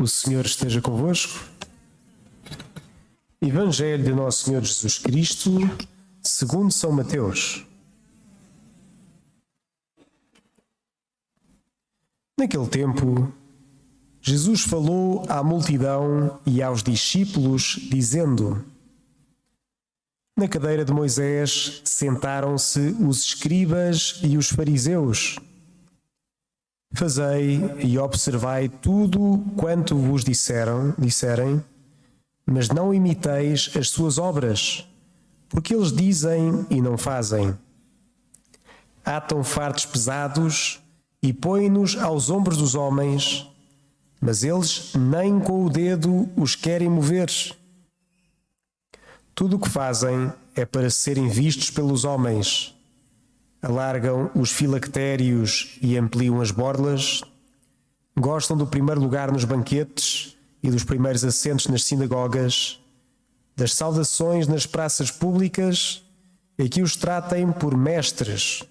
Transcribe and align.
O 0.00 0.06
Senhor 0.06 0.46
esteja 0.46 0.80
convosco. 0.80 1.44
Evangelho 3.42 4.04
de 4.04 4.12
Nosso 4.12 4.44
Senhor 4.44 4.62
Jesus 4.62 4.96
Cristo, 4.96 5.50
segundo 6.22 6.72
São 6.72 6.92
Mateus. 6.92 7.66
Naquele 12.38 12.68
tempo, 12.68 13.32
Jesus 14.20 14.60
falou 14.60 15.24
à 15.28 15.42
multidão 15.42 16.38
e 16.46 16.62
aos 16.62 16.80
discípulos, 16.80 17.80
dizendo: 17.90 18.64
Na 20.36 20.46
cadeira 20.46 20.84
de 20.84 20.92
Moisés 20.92 21.82
sentaram-se 21.84 22.94
os 23.00 23.24
escribas 23.24 24.20
e 24.22 24.38
os 24.38 24.48
fariseus. 24.48 25.40
Fazei 26.92 27.60
e 27.80 27.98
observai 27.98 28.68
tudo 28.68 29.44
quanto 29.56 29.94
vos 29.96 30.24
disseram, 30.24 30.94
disserem, 30.98 31.62
mas 32.46 32.70
não 32.70 32.94
imiteis 32.94 33.70
as 33.76 33.90
suas 33.90 34.16
obras, 34.16 34.88
porque 35.50 35.74
eles 35.74 35.92
dizem 35.92 36.66
e 36.70 36.80
não 36.80 36.96
fazem. 36.96 37.56
Atam 39.04 39.44
fartos 39.44 39.84
pesados 39.84 40.80
e 41.22 41.32
põem-nos 41.32 41.96
aos 41.96 42.30
ombros 42.30 42.56
dos 42.56 42.74
homens, 42.74 43.46
mas 44.18 44.42
eles 44.42 44.92
nem 44.94 45.38
com 45.38 45.66
o 45.66 45.70
dedo 45.70 46.28
os 46.36 46.56
querem 46.56 46.88
mover. 46.88 47.30
Tudo 49.34 49.56
o 49.56 49.60
que 49.60 49.68
fazem 49.68 50.32
é 50.56 50.64
para 50.64 50.88
serem 50.88 51.28
vistos 51.28 51.70
pelos 51.70 52.04
homens 52.04 52.77
alargam 53.62 54.30
os 54.34 54.50
filactérios 54.50 55.78
e 55.82 55.96
ampliam 55.96 56.40
as 56.40 56.50
borlas, 56.50 57.22
gostam 58.16 58.56
do 58.56 58.66
primeiro 58.66 59.00
lugar 59.00 59.32
nos 59.32 59.44
banquetes 59.44 60.36
e 60.62 60.70
dos 60.70 60.84
primeiros 60.84 61.24
assentos 61.24 61.66
nas 61.66 61.84
sinagogas, 61.84 62.80
das 63.56 63.74
saudações 63.74 64.46
nas 64.46 64.66
praças 64.66 65.10
públicas 65.10 66.02
e 66.58 66.68
que 66.68 66.82
os 66.82 66.96
tratem 66.96 67.52
por 67.52 67.76
mestres. 67.76 68.62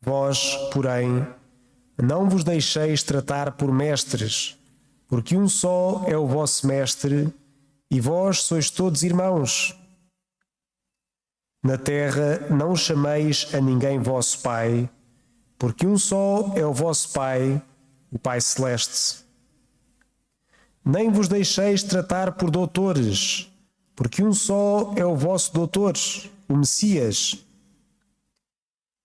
Vós, 0.00 0.56
porém, 0.72 1.26
não 2.00 2.28
vos 2.28 2.42
deixeis 2.42 3.02
tratar 3.02 3.52
por 3.52 3.72
mestres, 3.72 4.56
porque 5.06 5.36
um 5.36 5.48
só 5.48 6.04
é 6.08 6.16
o 6.16 6.26
vosso 6.26 6.66
mestre 6.66 7.32
e 7.90 8.00
vós 8.00 8.42
sois 8.42 8.70
todos 8.70 9.02
irmãos. 9.02 9.76
Na 11.62 11.78
terra 11.78 12.48
não 12.50 12.74
chameis 12.74 13.46
a 13.54 13.60
ninguém 13.60 14.00
vosso 14.00 14.40
Pai, 14.40 14.90
porque 15.56 15.86
um 15.86 15.96
só 15.96 16.52
é 16.56 16.66
o 16.66 16.72
vosso 16.72 17.12
Pai, 17.12 17.62
o 18.10 18.18
Pai 18.18 18.40
Celeste. 18.40 19.24
Nem 20.84 21.08
vos 21.08 21.28
deixeis 21.28 21.84
tratar 21.84 22.32
por 22.32 22.50
doutores, 22.50 23.48
porque 23.94 24.24
um 24.24 24.32
só 24.32 24.92
é 24.96 25.06
o 25.06 25.14
vosso 25.14 25.54
doutor, 25.54 25.94
o 26.48 26.56
Messias. 26.56 27.46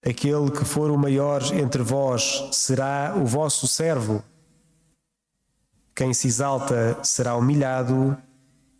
Aquele 0.04 0.50
que 0.50 0.66
for 0.66 0.90
o 0.90 0.98
maior 0.98 1.44
entre 1.54 1.84
vós 1.84 2.50
será 2.54 3.14
o 3.16 3.24
vosso 3.24 3.68
servo. 3.68 4.24
Quem 5.94 6.12
se 6.12 6.28
exalta 6.28 6.98
será 7.04 7.36
humilhado, 7.36 8.18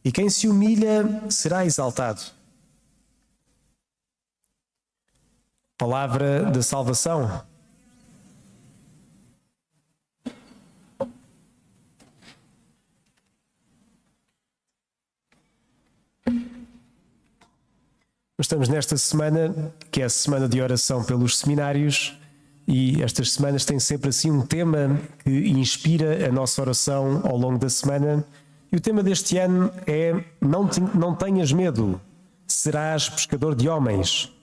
e 0.04 0.12
quem 0.12 0.32
se 0.32 0.48
humilha 0.48 1.30
será 1.30 1.64
exaltado. 1.64 2.37
Palavra 5.78 6.42
da 6.46 6.64
salvação. 6.64 7.44
Estamos 18.40 18.68
nesta 18.70 18.98
semana, 18.98 19.72
que 19.92 20.02
é 20.02 20.06
a 20.06 20.10
semana 20.10 20.50
de 20.50 20.60
oração 20.60 21.04
pelos 21.04 21.38
seminários, 21.38 22.18
e 22.68 23.04
estas 23.04 23.34
semanas 23.34 23.64
têm 23.64 23.80
sempre 23.80 24.10
assim 24.10 24.32
um 24.32 24.42
tema 24.42 25.00
que 25.20 25.30
inspira 25.50 26.28
a 26.28 26.32
nossa 26.32 26.60
oração 26.60 27.22
ao 27.24 27.38
longo 27.38 27.60
da 27.60 27.70
semana. 27.70 28.26
E 28.72 28.76
o 28.76 28.82
tema 28.82 29.04
deste 29.04 29.38
ano 29.38 29.72
é 29.86 30.24
Não, 30.42 30.68
não 30.96 31.14
tenhas 31.14 31.52
medo, 31.52 32.02
serás 32.48 33.08
pescador 33.08 33.54
de 33.54 33.70
homens 33.70 34.36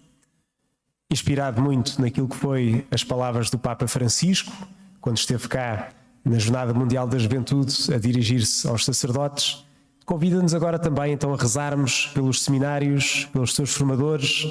inspirado 1.10 1.60
muito 1.60 2.00
naquilo 2.00 2.28
que 2.28 2.36
foi 2.36 2.86
as 2.90 3.04
palavras 3.04 3.50
do 3.50 3.58
Papa 3.58 3.86
Francisco, 3.86 4.52
quando 5.00 5.18
esteve 5.18 5.48
cá 5.48 5.90
na 6.24 6.38
Jornada 6.38 6.72
Mundial 6.72 7.06
da 7.06 7.18
Juventude 7.18 7.74
a 7.92 7.98
dirigir-se 7.98 8.66
aos 8.66 8.84
sacerdotes. 8.84 9.64
Convida-nos 10.06 10.54
agora 10.54 10.78
também 10.78 11.12
então 11.12 11.32
a 11.32 11.36
rezarmos 11.36 12.10
pelos 12.14 12.42
seminários, 12.42 13.26
pelos 13.32 13.54
seus 13.54 13.72
formadores, 13.72 14.46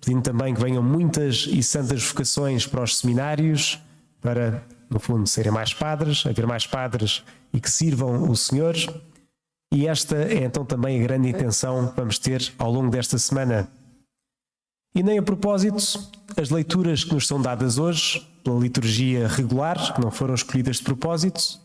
pedindo 0.00 0.22
também 0.22 0.54
que 0.54 0.60
venham 0.60 0.82
muitas 0.82 1.46
e 1.48 1.62
santas 1.62 2.02
vocações 2.02 2.66
para 2.66 2.82
os 2.82 2.98
seminários, 2.98 3.80
para, 4.20 4.62
no 4.88 4.98
fundo, 4.98 5.26
serem 5.28 5.52
mais 5.52 5.74
padres, 5.74 6.24
haver 6.26 6.46
mais 6.46 6.66
padres 6.66 7.22
e 7.52 7.60
que 7.60 7.70
sirvam 7.70 8.28
o 8.28 8.36
Senhor. 8.36 8.74
E 9.72 9.86
esta 9.86 10.16
é 10.16 10.44
então 10.44 10.64
também 10.64 11.00
a 11.00 11.02
grande 11.02 11.28
intenção 11.28 11.88
que 11.88 11.96
vamos 11.96 12.18
ter 12.18 12.52
ao 12.58 12.70
longo 12.70 12.90
desta 12.90 13.18
semana. 13.18 13.68
E 14.94 15.02
nem 15.02 15.18
a 15.18 15.22
propósito, 15.22 16.00
as 16.36 16.50
leituras 16.50 17.04
que 17.04 17.14
nos 17.14 17.26
são 17.26 17.40
dadas 17.40 17.78
hoje, 17.78 18.26
pela 18.42 18.58
liturgia 18.58 19.28
regular, 19.28 19.94
que 19.94 20.00
não 20.00 20.10
foram 20.10 20.34
escolhidas 20.34 20.76
de 20.76 20.82
propósito, 20.82 21.60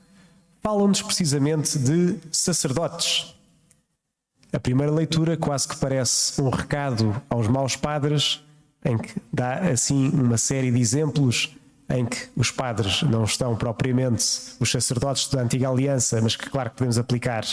falam-nos 0.61 1.01
precisamente 1.01 1.77
de 1.77 2.17
sacerdotes. 2.31 3.35
A 4.51 4.59
primeira 4.59 4.91
leitura 4.91 5.35
quase 5.35 5.67
que 5.67 5.75
parece 5.77 6.41
um 6.41 6.49
recado 6.49 7.19
aos 7.29 7.47
maus 7.47 7.75
padres, 7.75 8.43
em 8.85 8.97
que 8.97 9.13
dá 9.31 9.55
assim 9.71 10.09
uma 10.09 10.37
série 10.37 10.71
de 10.71 10.79
exemplos 10.79 11.55
em 11.89 12.05
que 12.05 12.29
os 12.35 12.51
padres 12.51 13.01
não 13.03 13.23
estão 13.23 13.55
propriamente 13.55 14.25
os 14.59 14.71
sacerdotes 14.71 15.27
da 15.27 15.41
antiga 15.41 15.69
aliança, 15.69 16.21
mas 16.21 16.35
que 16.35 16.49
claro 16.49 16.69
que 16.69 16.77
podemos 16.77 16.97
aplicar 16.97 17.45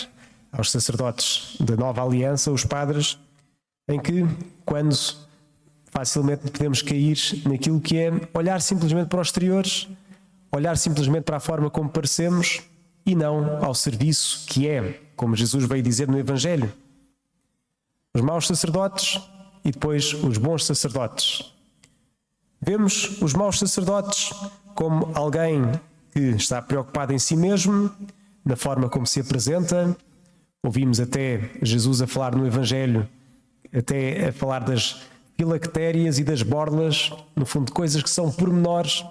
aos 0.53 0.71
sacerdotes 0.71 1.57
da 1.61 1.77
nova 1.77 2.03
aliança, 2.03 2.51
os 2.51 2.65
padres, 2.65 3.19
em 3.89 3.99
que 4.01 4.27
quando 4.65 4.95
facilmente 5.91 6.51
podemos 6.51 6.83
cair 6.83 7.19
naquilo 7.47 7.81
que 7.81 7.99
é 7.99 8.11
olhar 8.33 8.61
simplesmente 8.61 9.09
para 9.09 9.21
os 9.21 9.28
exteriores, 9.28 9.89
olhar 10.53 10.77
simplesmente 10.77 11.25
para 11.25 11.37
a 11.37 11.41
forma 11.41 11.69
como 11.69 11.91
parecemos 11.91 12.62
e 13.05 13.15
não 13.15 13.65
ao 13.65 13.75
serviço 13.75 14.47
que 14.47 14.69
é, 14.69 15.01
como 15.17 15.37
Jesus 15.37 15.65
veio 15.65 15.83
dizer 15.83 16.09
no 16.09 16.19
Evangelho. 16.19 16.73
Os 18.15 18.23
maus 18.23 18.47
sacerdotes 18.47 19.21
e 19.65 19.71
depois 19.71 20.12
os 20.15 20.39
bons 20.39 20.65
sacerdotes. 20.65 21.53
Vemos 22.61 23.21
os 23.21 23.33
maus 23.33 23.59
sacerdotes 23.59 24.33
como 24.75 25.11
alguém 25.15 25.62
que 26.12 26.21
está 26.21 26.61
preocupado 26.61 27.12
em 27.12 27.19
si 27.19 27.37
mesmo, 27.37 27.91
na 28.45 28.57
forma 28.57 28.89
como 28.89 29.07
se 29.07 29.21
apresenta. 29.21 29.97
Ouvimos 30.62 31.01
até 31.01 31.51
Jesus 31.62 32.03
a 32.03 32.07
falar 32.07 32.34
no 32.34 32.47
Evangelho, 32.47 33.09
até 33.72 34.28
a 34.28 34.33
falar 34.33 34.61
das 34.61 35.01
filactérias 35.41 36.19
e 36.19 36.25
das 36.25 36.43
borlas, 36.43 37.11
no 37.34 37.47
fundo, 37.47 37.73
coisas 37.73 38.03
que 38.03 38.11
são 38.11 38.31
pormenores, 38.31 39.03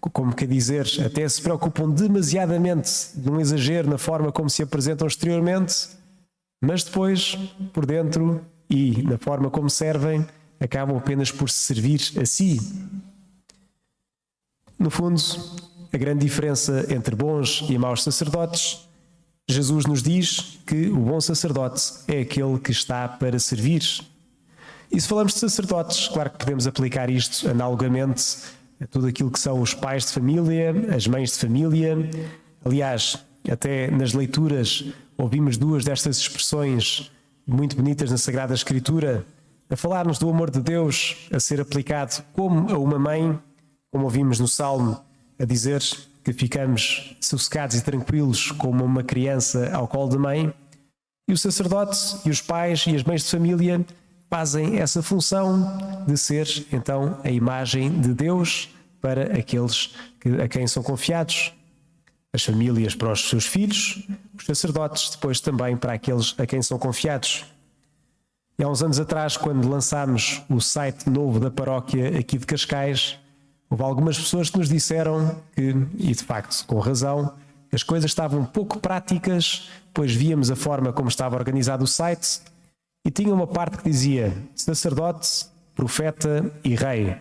como 0.00 0.34
quer 0.34 0.48
dizer, 0.48 0.86
até 1.04 1.28
se 1.28 1.42
preocupam 1.42 1.90
demasiadamente 1.90 2.90
num 3.16 3.38
exagero 3.38 3.90
na 3.90 3.98
forma 3.98 4.32
como 4.32 4.48
se 4.48 4.62
apresentam 4.62 5.06
exteriormente, 5.06 5.90
mas 6.58 6.82
depois, 6.82 7.36
por 7.70 7.84
dentro 7.84 8.40
e 8.70 9.02
na 9.02 9.18
forma 9.18 9.50
como 9.50 9.68
servem, 9.68 10.26
acabam 10.58 10.96
apenas 10.96 11.30
por 11.30 11.50
se 11.50 11.58
servir 11.58 12.00
a 12.18 12.24
si. 12.24 12.58
No 14.78 14.88
fundo, 14.88 15.20
a 15.92 15.98
grande 15.98 16.24
diferença 16.24 16.86
entre 16.88 17.14
bons 17.14 17.62
e 17.68 17.76
maus 17.76 18.02
sacerdotes, 18.02 18.88
Jesus 19.46 19.84
nos 19.84 20.02
diz 20.02 20.58
que 20.66 20.86
o 20.86 20.96
bom 20.96 21.20
sacerdote 21.20 21.92
é 22.08 22.20
aquele 22.20 22.58
que 22.58 22.70
está 22.70 23.06
para 23.06 23.38
servir 23.38 23.82
e 24.92 25.00
se 25.00 25.08
falamos 25.08 25.32
de 25.32 25.40
sacerdotes, 25.40 26.08
claro 26.08 26.30
que 26.30 26.38
podemos 26.38 26.66
aplicar 26.66 27.08
isto 27.08 27.48
analogamente 27.48 28.36
a 28.78 28.86
tudo 28.86 29.06
aquilo 29.06 29.30
que 29.30 29.38
são 29.38 29.60
os 29.60 29.72
pais 29.72 30.04
de 30.04 30.12
família, 30.12 30.74
as 30.94 31.06
mães 31.06 31.32
de 31.32 31.38
família. 31.38 31.96
Aliás, 32.62 33.24
até 33.50 33.90
nas 33.90 34.12
leituras 34.12 34.84
ouvimos 35.16 35.56
duas 35.56 35.82
destas 35.82 36.18
expressões 36.18 37.10
muito 37.46 37.74
bonitas 37.74 38.10
na 38.10 38.18
Sagrada 38.18 38.52
Escritura, 38.52 39.24
a 39.70 39.76
falar-nos 39.76 40.18
do 40.18 40.28
amor 40.28 40.50
de 40.50 40.60
Deus 40.60 41.26
a 41.32 41.40
ser 41.40 41.58
aplicado 41.58 42.22
como 42.34 42.70
a 42.70 42.76
uma 42.76 42.98
mãe, 42.98 43.38
como 43.90 44.04
ouvimos 44.04 44.38
no 44.38 44.46
Salmo, 44.46 45.00
a 45.38 45.44
dizer 45.46 45.82
que 46.22 46.34
ficamos 46.34 47.16
sossegados 47.18 47.76
e 47.76 47.82
tranquilos 47.82 48.50
como 48.52 48.84
uma 48.84 49.02
criança 49.02 49.70
ao 49.72 49.88
colo 49.88 50.10
da 50.10 50.18
mãe. 50.18 50.52
E 51.26 51.32
o 51.32 51.38
sacerdote 51.38 51.98
e 52.26 52.30
os 52.30 52.42
pais 52.42 52.84
e 52.86 52.94
as 52.94 53.02
mães 53.02 53.24
de 53.24 53.30
família 53.30 53.84
fazem 54.32 54.78
essa 54.78 55.02
função 55.02 55.76
de 56.06 56.16
ser 56.16 56.48
então 56.72 57.20
a 57.22 57.30
imagem 57.30 58.00
de 58.00 58.14
Deus 58.14 58.70
para 58.98 59.24
aqueles 59.38 59.94
que, 60.18 60.30
a 60.40 60.48
quem 60.48 60.66
são 60.66 60.82
confiados. 60.82 61.52
as 62.32 62.42
famílias 62.42 62.94
para 62.94 63.12
os 63.12 63.28
seus 63.28 63.44
filhos, 63.44 64.08
os 64.34 64.46
sacerdotes 64.46 65.10
depois 65.10 65.38
também 65.38 65.76
para 65.76 65.92
aqueles 65.92 66.34
a 66.38 66.46
quem 66.46 66.62
são 66.62 66.78
confiados. 66.78 67.44
E 68.58 68.64
há 68.64 68.68
uns 68.70 68.82
anos 68.82 68.98
atrás, 68.98 69.36
quando 69.36 69.68
lançámos 69.68 70.40
o 70.48 70.62
site 70.62 71.10
novo 71.10 71.38
da 71.38 71.50
paróquia 71.50 72.18
aqui 72.18 72.38
de 72.38 72.46
Cascais, 72.46 73.18
houve 73.68 73.82
algumas 73.82 74.16
pessoas 74.16 74.48
que 74.48 74.56
nos 74.56 74.70
disseram 74.70 75.42
que, 75.54 75.76
e 75.98 76.14
de 76.14 76.24
facto 76.24 76.64
com 76.64 76.78
razão, 76.78 77.34
as 77.70 77.82
coisas 77.82 78.10
estavam 78.10 78.46
pouco 78.46 78.80
práticas, 78.80 79.68
pois 79.92 80.14
víamos 80.14 80.50
a 80.50 80.56
forma 80.56 80.90
como 80.90 81.10
estava 81.10 81.36
organizado 81.36 81.84
o 81.84 81.86
site 81.86 82.40
e 83.04 83.10
tinha 83.10 83.34
uma 83.34 83.46
parte 83.46 83.78
que 83.78 83.90
dizia 83.90 84.32
sacerdote, 84.54 85.46
profeta 85.74 86.52
e 86.64 86.74
rei. 86.74 87.16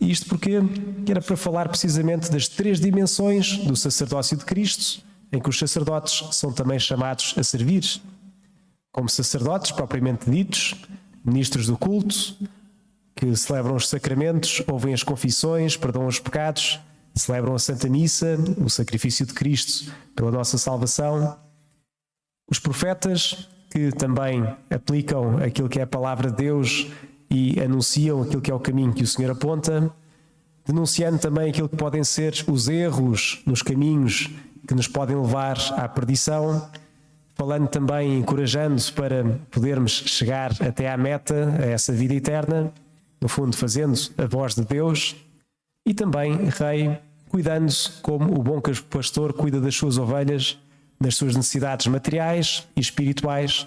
Isto 0.00 0.28
porque 0.28 0.52
era 1.08 1.20
para 1.20 1.36
falar 1.36 1.68
precisamente 1.68 2.30
das 2.30 2.46
três 2.46 2.78
dimensões 2.78 3.58
do 3.58 3.74
sacerdócio 3.74 4.36
de 4.36 4.44
Cristo, 4.44 5.02
em 5.32 5.40
que 5.40 5.48
os 5.48 5.58
sacerdotes 5.58 6.36
são 6.36 6.52
também 6.52 6.78
chamados 6.78 7.34
a 7.36 7.42
servir. 7.42 8.00
Como 8.92 9.08
sacerdotes 9.08 9.72
propriamente 9.72 10.30
ditos, 10.30 10.74
ministros 11.24 11.66
do 11.66 11.76
culto, 11.76 12.36
que 13.16 13.34
celebram 13.34 13.74
os 13.74 13.88
sacramentos, 13.88 14.62
ouvem 14.68 14.94
as 14.94 15.02
confissões, 15.02 15.76
perdoam 15.76 16.06
os 16.06 16.20
pecados, 16.20 16.78
celebram 17.14 17.54
a 17.54 17.58
Santa 17.58 17.88
Missa, 17.88 18.36
o 18.64 18.70
sacrifício 18.70 19.26
de 19.26 19.34
Cristo 19.34 19.92
pela 20.14 20.30
nossa 20.30 20.56
salvação. 20.56 21.36
Os 22.48 22.60
profetas, 22.60 23.48
que 23.70 23.92
também 23.92 24.44
aplicam 24.70 25.38
aquilo 25.38 25.68
que 25.68 25.78
é 25.78 25.82
a 25.82 25.86
palavra 25.86 26.30
de 26.30 26.36
Deus 26.36 26.86
e 27.30 27.60
anunciam 27.60 28.22
aquilo 28.22 28.40
que 28.40 28.50
é 28.50 28.54
o 28.54 28.60
caminho 28.60 28.92
que 28.92 29.02
o 29.02 29.06
Senhor 29.06 29.30
aponta, 29.30 29.90
denunciando 30.66 31.18
também 31.18 31.50
aquilo 31.50 31.68
que 31.68 31.76
podem 31.76 32.02
ser 32.02 32.44
os 32.46 32.68
erros 32.68 33.42
nos 33.46 33.62
caminhos 33.62 34.30
que 34.66 34.74
nos 34.74 34.86
podem 34.86 35.16
levar 35.16 35.56
à 35.76 35.88
perdição, 35.88 36.68
falando 37.34 37.68
também, 37.68 38.18
encorajando 38.18 38.82
para 38.94 39.24
podermos 39.50 39.92
chegar 39.92 40.52
até 40.60 40.92
à 40.92 40.96
meta, 40.96 41.56
a 41.58 41.66
essa 41.66 41.90
vida 41.90 42.14
eterna, 42.14 42.70
no 43.18 43.28
fundo, 43.28 43.56
fazendo 43.56 43.98
a 44.18 44.26
voz 44.26 44.54
de 44.54 44.64
Deus, 44.64 45.16
e 45.86 45.94
também, 45.94 46.34
Rei, 46.50 46.98
cuidando-se 47.30 47.92
como 48.02 48.38
o 48.38 48.42
bom 48.42 48.60
pastor 48.90 49.32
cuida 49.32 49.58
das 49.58 49.74
suas 49.74 49.96
ovelhas, 49.96 50.58
das 51.00 51.16
suas 51.16 51.36
necessidades 51.36 51.86
materiais 51.86 52.66
e 52.76 52.80
espirituais 52.80 53.66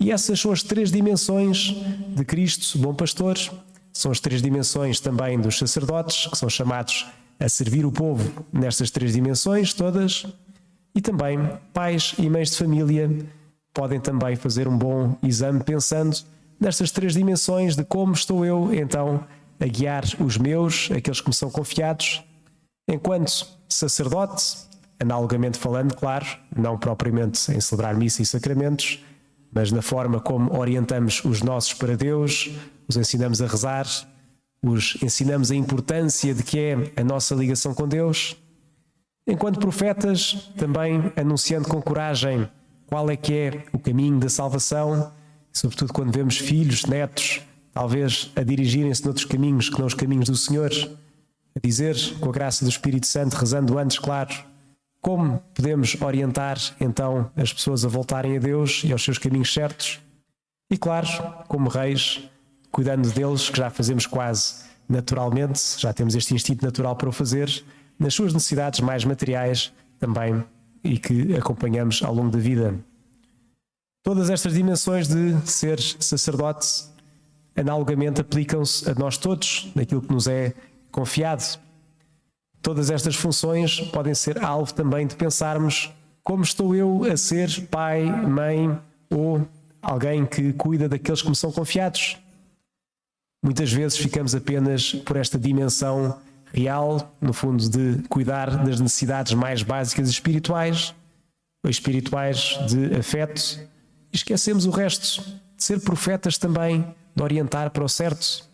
e 0.00 0.10
essas 0.10 0.40
são 0.40 0.52
as 0.52 0.62
três 0.62 0.90
dimensões 0.90 1.74
de 2.14 2.24
Cristo, 2.24 2.78
bom 2.78 2.94
pastor. 2.94 3.38
São 3.92 4.10
as 4.10 4.20
três 4.20 4.42
dimensões 4.42 5.00
também 5.00 5.40
dos 5.40 5.56
sacerdotes, 5.56 6.26
que 6.26 6.36
são 6.36 6.50
chamados 6.50 7.06
a 7.38 7.48
servir 7.48 7.86
o 7.86 7.92
povo 7.92 8.44
nestas 8.52 8.90
três 8.90 9.12
dimensões 9.12 9.72
todas. 9.72 10.26
E 10.94 11.00
também 11.00 11.38
pais 11.72 12.14
e 12.18 12.28
mães 12.28 12.50
de 12.50 12.58
família 12.58 13.10
podem 13.72 14.00
também 14.00 14.36
fazer 14.36 14.68
um 14.68 14.76
bom 14.76 15.16
exame 15.22 15.62
pensando 15.62 16.16
nestas 16.60 16.90
três 16.90 17.14
dimensões 17.14 17.74
de 17.74 17.84
como 17.84 18.12
estou 18.12 18.44
eu 18.44 18.74
então 18.74 19.24
a 19.58 19.66
guiar 19.66 20.04
os 20.20 20.36
meus, 20.36 20.90
aqueles 20.90 21.20
que 21.20 21.28
me 21.28 21.34
são 21.34 21.50
confiados, 21.50 22.22
enquanto 22.88 23.46
sacerdote, 23.68 24.56
analogamente 25.00 25.58
falando, 25.58 25.94
claro, 25.94 26.26
não 26.56 26.78
propriamente 26.78 27.52
em 27.52 27.60
celebrar 27.60 27.94
missa 27.94 28.22
e 28.22 28.26
sacramentos, 28.26 29.04
mas 29.52 29.70
na 29.70 29.82
forma 29.82 30.20
como 30.20 30.56
orientamos 30.58 31.24
os 31.24 31.42
nossos 31.42 31.74
para 31.74 31.96
Deus, 31.96 32.50
os 32.88 32.96
ensinamos 32.96 33.40
a 33.40 33.46
rezar, 33.46 33.86
os 34.62 34.96
ensinamos 35.02 35.50
a 35.50 35.54
importância 35.54 36.34
de 36.34 36.42
que 36.42 36.58
é 36.58 36.92
a 36.96 37.04
nossa 37.04 37.34
ligação 37.34 37.74
com 37.74 37.86
Deus. 37.86 38.36
Enquanto 39.26 39.60
profetas, 39.60 40.50
também 40.56 41.12
anunciando 41.16 41.68
com 41.68 41.80
coragem 41.80 42.48
qual 42.86 43.08
é 43.10 43.16
que 43.16 43.32
é 43.32 43.64
o 43.72 43.78
caminho 43.78 44.18
da 44.18 44.28
salvação, 44.28 45.12
sobretudo 45.52 45.92
quando 45.92 46.12
vemos 46.12 46.36
filhos, 46.36 46.84
netos, 46.84 47.40
talvez 47.72 48.30
a 48.36 48.42
dirigirem-se 48.42 49.04
noutros 49.04 49.24
caminhos 49.24 49.68
que 49.68 49.78
não 49.78 49.86
os 49.86 49.94
caminhos 49.94 50.28
do 50.28 50.36
Senhor, 50.36 50.70
a 51.56 51.60
dizer, 51.62 51.96
com 52.20 52.28
a 52.28 52.32
graça 52.32 52.64
do 52.64 52.68
Espírito 52.68 53.06
Santo, 53.06 53.34
rezando 53.34 53.78
antes, 53.78 53.98
claro, 53.98 54.34
como 55.04 55.38
podemos 55.54 56.00
orientar 56.00 56.56
então 56.80 57.30
as 57.36 57.52
pessoas 57.52 57.84
a 57.84 57.88
voltarem 57.88 58.38
a 58.38 58.40
Deus 58.40 58.80
e 58.86 58.90
aos 58.90 59.04
seus 59.04 59.18
caminhos 59.18 59.52
certos? 59.52 60.00
E 60.70 60.78
claro, 60.78 61.06
como 61.46 61.68
reis, 61.68 62.26
cuidando 62.72 63.12
deles, 63.12 63.50
que 63.50 63.58
já 63.58 63.68
fazemos 63.68 64.06
quase 64.06 64.64
naturalmente, 64.88 65.60
já 65.76 65.92
temos 65.92 66.14
este 66.14 66.34
instinto 66.34 66.64
natural 66.64 66.96
para 66.96 67.10
o 67.10 67.12
fazer, 67.12 67.50
nas 67.98 68.14
suas 68.14 68.32
necessidades 68.32 68.80
mais 68.80 69.04
materiais 69.04 69.74
também 69.98 70.42
e 70.82 70.96
que 70.98 71.36
acompanhamos 71.36 72.02
ao 72.02 72.14
longo 72.14 72.30
da 72.30 72.38
vida. 72.38 72.74
Todas 74.02 74.30
estas 74.30 74.54
dimensões 74.54 75.06
de 75.06 75.38
ser 75.44 75.78
sacerdote 75.80 76.66
analogamente 77.54 78.22
aplicam-se 78.22 78.88
a 78.88 78.94
nós 78.94 79.18
todos, 79.18 79.70
naquilo 79.74 80.00
que 80.00 80.10
nos 80.10 80.26
é 80.26 80.54
confiado. 80.90 81.62
Todas 82.64 82.88
estas 82.88 83.14
funções 83.14 83.78
podem 83.78 84.14
ser 84.14 84.42
alvo 84.42 84.72
também 84.72 85.06
de 85.06 85.14
pensarmos 85.14 85.92
como 86.22 86.42
estou 86.42 86.74
eu 86.74 87.04
a 87.04 87.14
ser 87.14 87.66
pai, 87.66 88.04
mãe 88.06 88.74
ou 89.10 89.46
alguém 89.82 90.24
que 90.24 90.50
cuida 90.54 90.88
daqueles 90.88 91.20
que 91.20 91.28
me 91.28 91.36
são 91.36 91.52
confiados. 91.52 92.16
Muitas 93.44 93.70
vezes 93.70 93.98
ficamos 93.98 94.34
apenas 94.34 94.94
por 94.94 95.18
esta 95.18 95.38
dimensão 95.38 96.18
real, 96.54 97.14
no 97.20 97.34
fundo, 97.34 97.68
de 97.68 98.02
cuidar 98.08 98.64
das 98.64 98.80
necessidades 98.80 99.34
mais 99.34 99.62
básicas 99.62 100.08
espirituais, 100.08 100.94
ou 101.62 101.68
espirituais 101.68 102.58
de 102.66 102.96
afeto, 102.96 103.60
e 104.10 104.16
esquecemos 104.16 104.64
o 104.64 104.70
resto, 104.70 105.22
de 105.54 105.62
ser 105.62 105.80
profetas 105.80 106.38
também, 106.38 106.82
de 107.14 107.22
orientar 107.22 107.70
para 107.72 107.84
o 107.84 107.88
certo, 107.90 108.48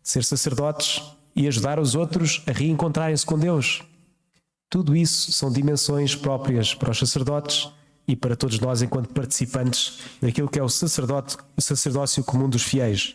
de 0.00 0.08
ser 0.08 0.22
sacerdotes 0.22 1.02
e 1.38 1.46
ajudar 1.46 1.78
os 1.78 1.94
outros 1.94 2.42
a 2.48 2.50
reencontrarem-se 2.50 3.24
com 3.24 3.38
Deus. 3.38 3.80
Tudo 4.68 4.96
isso 4.96 5.30
são 5.30 5.52
dimensões 5.52 6.16
próprias 6.16 6.74
para 6.74 6.90
os 6.90 6.98
sacerdotes 6.98 7.70
e 8.08 8.16
para 8.16 8.34
todos 8.34 8.58
nós 8.58 8.82
enquanto 8.82 9.14
participantes 9.14 10.00
daquilo 10.20 10.48
que 10.48 10.58
é 10.58 10.62
o, 10.62 10.68
sacerdote, 10.68 11.36
o 11.56 11.60
sacerdócio 11.62 12.24
comum 12.24 12.48
dos 12.48 12.64
fiéis. 12.64 13.14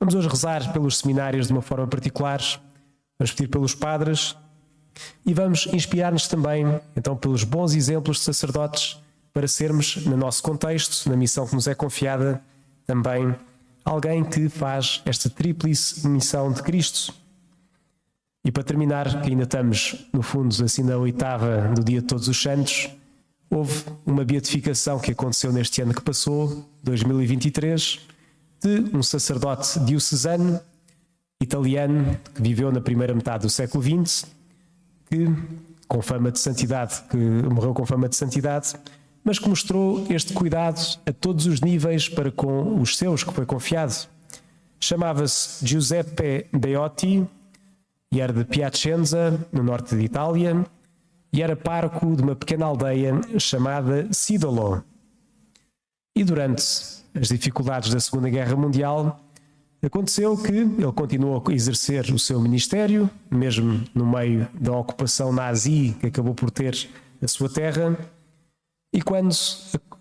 Vamos 0.00 0.16
hoje 0.16 0.26
rezar 0.26 0.72
pelos 0.72 0.98
seminários 0.98 1.46
de 1.46 1.52
uma 1.52 1.62
forma 1.62 1.86
particular, 1.86 2.40
vamos 3.16 3.32
pedir 3.32 3.48
pelos 3.48 3.76
padres 3.76 4.36
e 5.24 5.32
vamos 5.32 5.68
inspirar-nos 5.68 6.26
também, 6.26 6.64
então, 6.96 7.16
pelos 7.16 7.44
bons 7.44 7.74
exemplos 7.74 8.18
de 8.18 8.24
sacerdotes 8.24 9.00
para 9.32 9.46
sermos, 9.46 10.04
no 10.04 10.16
nosso 10.16 10.42
contexto, 10.42 11.08
na 11.08 11.16
missão 11.16 11.46
que 11.46 11.54
nos 11.54 11.68
é 11.68 11.76
confiada, 11.76 12.42
também 12.84 13.36
alguém 13.84 14.24
que 14.24 14.48
faz 14.48 15.00
esta 15.04 15.30
tríplice 15.30 16.08
missão 16.08 16.50
de 16.50 16.60
Cristo 16.60 17.14
e 18.46 18.52
para 18.52 18.62
terminar, 18.62 19.22
que 19.22 19.30
ainda 19.30 19.42
estamos, 19.42 20.06
no 20.12 20.22
fundo, 20.22 20.54
assim 20.64 20.84
na 20.84 20.96
oitava 20.96 21.72
do 21.74 21.82
Dia 21.82 22.00
de 22.00 22.06
Todos 22.06 22.28
os 22.28 22.40
Santos, 22.40 22.88
houve 23.50 23.82
uma 24.06 24.24
beatificação 24.24 25.00
que 25.00 25.10
aconteceu 25.10 25.52
neste 25.52 25.82
ano 25.82 25.92
que 25.92 26.00
passou, 26.00 26.64
2023, 26.84 27.98
de 28.62 28.96
um 28.96 29.02
sacerdote 29.02 29.80
diocesano 29.80 30.60
italiano 31.42 32.16
que 32.36 32.40
viveu 32.40 32.70
na 32.70 32.80
primeira 32.80 33.12
metade 33.12 33.42
do 33.42 33.50
século 33.50 33.82
XX, 33.82 34.26
que 35.10 35.26
com 35.88 36.00
fama 36.00 36.30
de 36.30 36.38
santidade, 36.38 37.02
que 37.10 37.16
morreu 37.16 37.74
com 37.74 37.84
fama 37.84 38.08
de 38.08 38.14
santidade, 38.14 38.74
mas 39.24 39.40
que 39.40 39.48
mostrou 39.48 40.06
este 40.08 40.32
cuidado 40.32 41.00
a 41.04 41.12
todos 41.12 41.46
os 41.46 41.60
níveis 41.60 42.08
para 42.08 42.30
com 42.30 42.80
os 42.80 42.96
seus 42.96 43.24
que 43.24 43.32
foi 43.32 43.44
confiado. 43.44 44.06
Chamava-se 44.78 45.66
Giuseppe 45.66 46.46
Beotti 46.52 47.26
e 48.16 48.20
era 48.20 48.32
de 48.32 48.46
Piacenza, 48.46 49.38
no 49.52 49.62
norte 49.62 49.94
de 49.94 50.02
Itália, 50.02 50.64
e 51.30 51.42
era 51.42 51.54
parco 51.54 52.16
de 52.16 52.22
uma 52.22 52.34
pequena 52.34 52.64
aldeia 52.64 53.20
chamada 53.38 54.08
Sidolo. 54.10 54.82
E 56.16 56.24
durante 56.24 56.64
as 57.14 57.28
dificuldades 57.28 57.92
da 57.92 58.00
Segunda 58.00 58.30
Guerra 58.30 58.56
Mundial, 58.56 59.20
aconteceu 59.84 60.34
que 60.34 60.50
ele 60.50 60.92
continuou 60.94 61.44
a 61.46 61.52
exercer 61.52 62.06
o 62.10 62.18
seu 62.18 62.40
ministério, 62.40 63.10
mesmo 63.30 63.84
no 63.94 64.06
meio 64.06 64.48
da 64.58 64.72
ocupação 64.72 65.30
nazi 65.30 65.94
que 66.00 66.06
acabou 66.06 66.34
por 66.34 66.50
ter 66.50 66.88
a 67.20 67.28
sua 67.28 67.50
terra. 67.50 67.98
E 68.94 69.02
quando, 69.02 69.36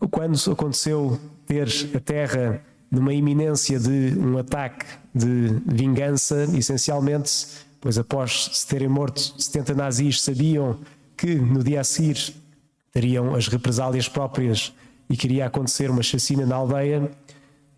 quando 0.10 0.38
aconteceu 0.53 1.19
ter 1.45 1.67
a 1.93 2.00
terra 2.00 2.63
numa 2.89 3.13
iminência 3.13 3.77
de 3.77 4.17
um 4.17 4.38
ataque 4.38 4.86
de 5.13 5.62
vingança, 5.65 6.45
essencialmente 6.57 7.64
pois 7.79 7.98
após 7.98 8.50
se 8.53 8.67
terem 8.67 8.88
morto 8.88 9.20
70 9.41 9.74
nazis, 9.74 10.22
sabiam 10.22 10.79
que 11.17 11.36
no 11.36 11.63
dia 11.63 11.82
a 11.82 11.84
seguir 11.84 12.34
teriam 12.91 13.36
as 13.36 13.48
represálias 13.48 14.08
próprias 14.08 14.74
e 15.10 15.17
queria 15.17 15.46
acontecer 15.46 15.89
uma 15.89 16.01
chacina 16.01 16.46
na 16.46 16.55
aldeia, 16.55 17.12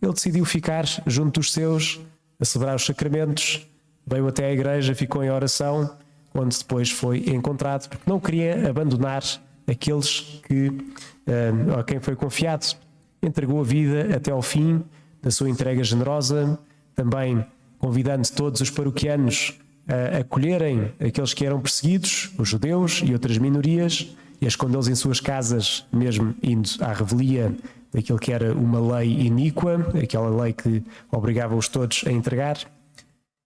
ele 0.01 0.13
decidiu 0.13 0.45
ficar 0.45 0.85
junto 1.07 1.39
dos 1.39 1.51
seus, 1.51 1.99
a 2.39 2.45
celebrar 2.45 2.75
os 2.75 2.85
sacramentos, 2.85 3.67
veio 4.05 4.27
até 4.27 4.45
à 4.45 4.51
igreja, 4.51 4.93
ficou 4.93 5.23
em 5.23 5.29
oração, 5.29 5.89
onde 6.33 6.57
depois 6.57 6.91
foi 6.91 7.29
encontrado, 7.29 7.89
porque 7.89 8.09
não 8.09 8.19
queria 8.19 8.69
abandonar 8.69 9.23
aqueles 9.65 10.39
que, 10.47 10.67
uh, 10.69 11.79
a 11.79 11.83
quem 11.83 11.99
foi 11.99 12.15
confiado. 12.15 12.75
Entregou 13.21 13.59
a 13.59 13.63
vida 13.63 14.15
até 14.15 14.31
ao 14.31 14.41
fim 14.41 14.83
da 15.21 15.31
sua 15.31 15.49
entrega 15.49 15.83
generosa, 15.83 16.59
também 16.95 17.43
convidando 17.79 18.29
todos 18.31 18.61
os 18.61 18.69
paroquianos 18.69 19.59
a 19.87 20.19
acolherem 20.19 20.91
aqueles 20.99 21.33
que 21.33 21.45
eram 21.45 21.61
perseguidos, 21.61 22.31
os 22.37 22.49
judeus 22.49 23.01
e 23.05 23.13
outras 23.13 23.37
minorias, 23.37 24.15
e 24.41 24.45
a 24.45 24.47
escondê-los 24.47 24.87
em 24.87 24.95
suas 24.95 25.19
casas, 25.19 25.85
mesmo 25.91 26.35
indo 26.43 26.69
à 26.81 26.93
revelia 26.93 27.55
daquilo 27.91 28.19
que 28.19 28.31
era 28.31 28.53
uma 28.53 28.79
lei 28.97 29.09
iníqua, 29.09 29.87
aquela 30.01 30.29
lei 30.43 30.53
que 30.53 30.83
obrigava-os 31.11 31.67
todos 31.67 32.03
a 32.05 32.11
entregar. 32.11 32.59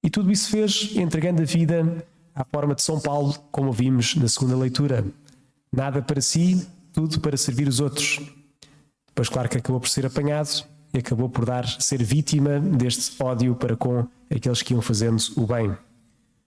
E 0.04 0.10
tudo 0.10 0.32
isso 0.32 0.50
fez 0.50 0.92
entregando 0.96 1.42
a 1.42 1.46
vida 1.46 2.04
à 2.34 2.44
forma 2.44 2.74
de 2.74 2.82
São 2.82 3.00
Paulo, 3.00 3.34
como 3.52 3.72
vimos 3.72 4.16
na 4.16 4.28
segunda 4.28 4.58
leitura. 4.58 5.06
Nada 5.72 6.02
para 6.02 6.20
si, 6.20 6.68
tudo 6.92 7.20
para 7.20 7.38
servir 7.38 7.68
os 7.68 7.80
outros. 7.80 8.20
Depois, 9.08 9.30
claro 9.30 9.48
que 9.48 9.58
acabou 9.58 9.80
por 9.80 9.90
ser 9.90 10.06
apanhado 10.06 10.66
e 10.94 10.98
acabou 10.98 11.30
por 11.30 11.46
dar, 11.46 11.68
ser 11.68 12.04
vítima 12.04 12.60
deste 12.60 13.22
ódio 13.22 13.56
para 13.56 13.78
com 13.78 14.08
aqueles 14.34 14.62
que 14.62 14.74
iam 14.74 14.82
fazendo 14.82 15.22
o 15.38 15.46
bem. 15.46 15.78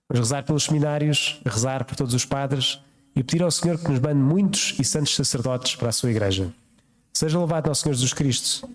Vamos 0.09 0.29
rezar 0.29 0.43
pelos 0.45 0.65
seminários, 0.65 1.41
rezar 1.47 1.85
por 1.85 1.97
todos 1.97 2.15
os 2.15 2.25
padres 2.25 2.81
e 3.17 3.23
pedir 3.23 3.43
ao 3.43 3.51
Senhor 3.51 3.79
que 3.79 3.89
nos 3.91 4.01
mande 4.01 4.21
muitos 4.21 4.75
e 4.79 4.85
santos 4.85 5.15
sacerdotes 5.15 5.77
para 5.77 5.89
a 5.89 5.93
sua 5.93 6.11
igreja. 6.11 6.53
Seja 7.13 7.39
louvado 7.39 7.69
nosso 7.69 7.83
Senhor 7.83 7.95
Jesus 7.95 8.13
Cristo. 8.13 8.69